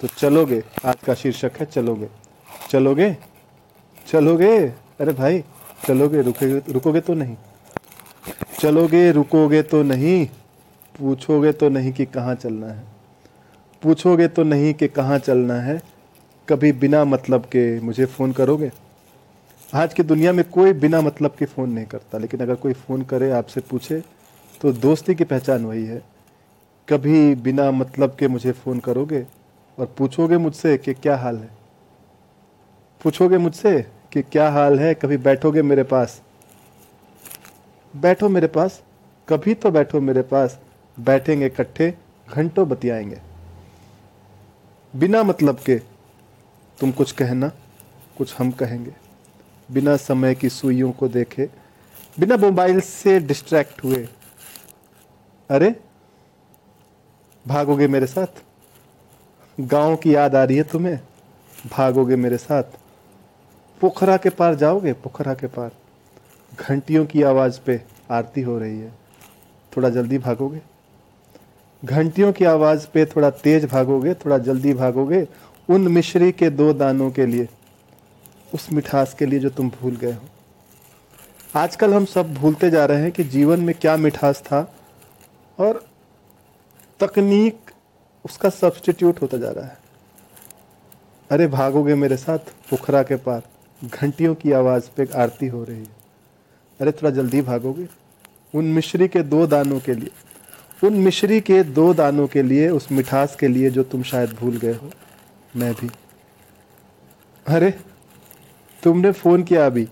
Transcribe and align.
तो 0.00 0.08
चलोगे? 0.08 0.64
आज 0.84 0.94
का 0.94 1.14
शीर्षक 1.14 1.52
है 1.60 1.66
चलोगे। 1.66 2.08
चलोगे? 2.70 3.16
चलोगे? 4.06 4.58
अरे 5.00 5.12
भाई, 5.12 5.44
चलोगे, 5.88 6.22
रुकोगे 6.22 6.72
रुकोगे 6.72 7.00
तो 7.00 7.14
नहीं। 7.14 7.36
चलोगे, 8.60 9.12
रुकोगे 9.12 9.62
तो 9.62 9.82
नहीं। 9.82 10.26
पूछोगे 10.98 11.52
तो 11.52 11.68
नहीं 11.68 11.92
कि 11.92 12.04
कहाँ 12.04 12.34
चलना 12.34 12.66
है। 12.66 12.82
पूछोगे 13.82 14.28
तो 14.28 14.42
नहीं 14.42 14.74
कि 14.74 14.88
कहाँ 14.88 15.18
चलना 15.18 15.54
है। 15.54 15.82
कभी 16.48 16.72
बिना 16.72 17.04
मतलब 17.04 17.40
के 17.40 17.80
मुझे 17.80 18.06
फ़ोन 18.06 18.32
करोगे? 18.32 18.72
आज 19.74 19.94
की 19.94 20.02
दुनिया 20.02 20.32
में 20.32 20.50
कोई 20.50 20.72
बिना 20.72 21.00
मतलब 21.00 21.34
के 21.38 21.44
फ़ोन 21.44 21.70
नहीं 21.70 21.86
करता, 21.86 22.18
लेकिन 22.18 22.40
अगर 22.40 22.54
कोई 22.54 22.72
फ़ोन 22.72 23.02
करे, 23.02 23.30
आपसे 23.30 23.60
पूछे 23.60 24.02
तो 24.60 24.72
दोस्ती 24.72 25.14
की 25.14 25.24
पहचान 25.24 25.64
वही 25.64 25.86
है। 25.86 26.02
कभी 26.88 27.34
बिना 27.34 27.70
मतलब 27.70 28.16
के 28.18 28.28
मुझे 28.28 28.52
फ़ोन 28.52 28.78
करोगे 28.78 29.26
और 29.78 29.94
पूछोगे 29.98 30.38
मुझसे 30.38 30.78
कि 30.78 30.94
क्या 30.94 31.16
हाल 31.16 31.36
है? 31.36 31.50
पूछोगे 33.02 33.38
मुझसे 33.38 33.82
कि 34.12 34.22
क्या 34.22 34.50
हाल 34.50 34.80
है? 34.80 34.94
कभी 34.94 35.16
बैठोगे 35.16 35.62
मेरे 35.62 35.82
पास? 35.82 36.22
बैठो 37.96 38.28
मेरे 38.28 38.46
पास। 38.46 38.82
कभी 39.28 39.54
तो 39.54 39.70
बैठो 39.70 40.00
मेरे 40.00 40.22
पास। 40.22 40.60
बैठेंगे 41.00 41.46
इकट्ठे, 41.46 41.94
घंटों 42.30 42.68
बतियाएँगे। 42.68 43.20
बिना 44.96 45.22
मतलब 45.22 45.58
के 45.58 45.78
तुम 46.80 46.92
कुछ 46.92 47.12
कहना, 47.12 47.48
कुछ 48.18 48.34
हम 48.38 48.50
कहेंगे। 48.50 48.92
बिना 49.70 49.96
समय 49.96 50.34
की 50.34 50.48
सुइयों 50.48 50.92
को 50.92 51.08
देखे, 51.08 51.50
बिना 52.20 52.36
मोबाइल 52.36 52.80
से 52.80 53.20
डिस्ट्रैक्ट 53.20 53.84
हुए। 53.84 54.08
अरे, 55.50 55.80
भागोगे 57.46 57.88
मेरे 57.88 58.06
साथ? 58.06 58.42
गाँव 59.60 59.96
की 59.96 60.14
याद 60.14 60.34
आ 60.34 60.44
रही 60.44 60.56
है 60.56 60.62
तुम्हें? 60.62 61.00
भागोगे 61.72 62.16
मेरे 62.16 62.36
साथ? 62.36 62.62
पोखरा 63.80 64.16
के 64.16 64.28
पार 64.28 64.54
जाओगे? 64.54 64.92
पोखरा 64.92 65.34
के 65.34 65.46
पार। 65.46 65.70
घंटियों 66.60 67.06
की 67.06 67.22
आवाज़ 67.22 67.60
पे 67.60 67.82
आरती 68.10 68.42
हो 68.42 68.58
रही 68.58 68.78
है। 68.78 68.92
थोड़ा 69.76 69.88
जल्दी 69.88 70.18
भागोगे? 70.18 70.60
घंटियों 71.84 72.32
की 72.32 72.44
आवाज़ 72.44 72.86
पे 72.86 73.04
थोड़ा 73.04 73.30
तेज 73.30 73.64
भागोगे? 73.64 74.14
थोड़ा 74.14 74.38
जल्दी 74.38 74.74
भागोगे? 74.74 75.28
उन 75.70 75.80
मिश्री 75.80 76.32
के 76.32 76.50
दो 76.50 76.72
दानों 76.72 77.10
के 77.10 77.26
लिए, 77.26 77.48
उस 78.54 78.72
मिठास 78.72 79.14
के 79.14 79.26
लिए 79.26 79.38
जो 79.38 79.50
तुम 79.50 79.70
भूल 79.70 79.96
गए 79.96 80.12
हो। 80.12 80.28
आजकल 81.56 81.94
हम 81.94 82.04
सब 82.04 82.34
भूलते 82.34 82.70
जा 82.70 82.84
रहे 82.84 83.02
हैं 83.02 83.12
कि 83.12 83.24
जीवन 83.24 83.60
में 83.60 83.74
क्या 83.80 83.96
मिठास 83.96 84.40
था 84.40 84.74
और 85.58 85.84
तकनीक 87.00 87.63
उसका 88.24 88.48
सब्सटीट्यूट 88.50 89.22
होता 89.22 89.38
जा 89.38 89.50
रहा 89.50 89.64
है। 89.64 89.78
अरे 91.30 91.46
भागोगे 91.46 91.94
मेरे 91.94 92.16
साथ, 92.16 92.38
पोखरा 92.38 93.02
के 93.02 93.16
पार, 93.16 93.42
घंटियों 93.84 94.34
की 94.34 94.52
आवाज़ 94.52 94.90
पे 94.96 95.08
आरती 95.16 95.46
हो 95.46 95.64
रही 95.64 95.78
है। 95.78 96.04
अरे 96.80 96.92
थोड़ा 96.92 97.10
जल्दी 97.10 97.42
भागोगे? 97.42 97.88
उन 98.54 98.64
मिश्री 98.64 99.08
के 99.08 99.22
दो 99.22 99.46
दानों 99.46 99.80
के 99.80 99.94
लिए, 99.94 100.10
उन 100.86 100.94
मिश्री 100.94 101.40
के 101.40 101.62
दो 101.62 101.94
दानों 101.94 102.26
के 102.26 102.42
लिए, 102.42 102.68
उस 102.68 102.92
मिठास 102.92 103.36
के 103.36 103.48
लिए 103.48 103.70
जो 103.70 103.82
तुम 103.82 104.02
शायद 104.02 104.30
भूल 104.30 104.56
गए 104.56 104.72
हो, 104.72 104.90
मैं 105.56 105.74
भी। 105.74 105.90
अरे, 107.46 107.74
तुमने 108.82 109.12
फ़ोन 109.12 109.42
किया 109.42 109.66
अभी? 109.66 109.88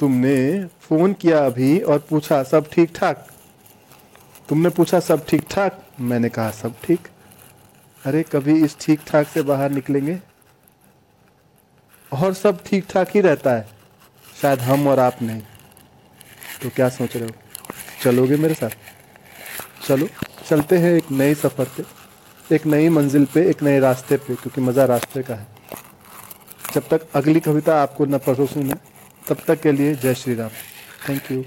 तुमने 0.00 0.66
फ़ोन 0.80 1.12
किया 1.12 1.46
अभी 1.46 1.80
और 1.80 1.98
पूछा, 1.98 2.42
सब 2.42 2.70
ठीक 2.72 2.92
ठाक? 2.94 3.28
तुमने 4.50 4.68
पूछा, 4.68 5.00
सब 5.00 5.26
ठीक 5.26 5.42
ठाक? 5.50 5.84
मैंने 6.00 6.28
कहा, 6.28 6.50
सब 6.50 6.74
ठीक। 6.84 7.08
अरे, 8.06 8.22
कभी 8.22 8.64
इस 8.64 8.76
ठीक 8.80 9.00
ठाक 9.06 9.26
से 9.26 9.42
बाहर 9.42 9.70
निकलेंगे? 9.70 10.20
और 12.12 12.34
सब 12.34 12.64
ठीक 12.64 12.86
ठाक 12.90 13.08
ही 13.14 13.20
रहता 13.20 13.52
है। 13.52 13.68
शायद 14.42 14.60
हम 14.60 14.88
और 14.88 14.98
आप 14.98 15.22
नहीं। 15.22 15.42
तो 16.62 16.70
क्या 16.70 16.88
सोच 16.88 17.16
रहे 17.16 17.24
हो? 17.24 17.30
चलोगे 18.02 18.36
मेरे 18.36 18.54
साथ? 18.54 18.70
चलो, 19.86 20.08
चलते 20.48 20.78
हैं 20.78 20.92
एक 20.92 21.10
नए 21.10 21.34
सफ़र 21.34 21.64
पे, 21.64 21.84
एक 22.54 22.66
नई 22.66 22.88
मंजिल 22.88 23.24
पे, 23.24 23.50
एक 23.50 23.62
नए 23.62 23.80
रास्ते 23.80 24.16
पे, 24.16 24.34
क्योंकि 24.34 24.60
मज़ा 24.60 24.84
रास्ते 24.84 25.22
का 25.22 25.34
है। 25.34 25.46
जब 26.74 26.88
तक 26.88 27.00
अगली 27.14 27.40
कविता 27.40 27.82
आपको 27.82 28.06
न 28.06 28.18
परोसूँ 28.18 28.62
मैं, 28.62 28.76
तब 29.28 29.36
तक 29.46 29.60
के 29.60 29.72
लिए 29.72 29.94
जय 29.94 30.14
श्री 30.14 30.34
राम। 30.34 30.50
Thank 31.08 31.32
you 31.32 31.44